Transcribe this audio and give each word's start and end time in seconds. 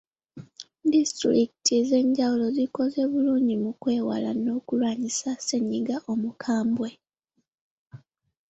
Disitulikiti 0.93 1.69
ez’enjawulo 1.81 2.45
zikoze 2.57 3.01
bulungi 3.11 3.55
mu 3.63 3.71
kwewala 3.81 4.29
n’okulwanyisa 4.43 5.29
ssenyiga 5.37 5.95
omukambwe. 6.11 6.89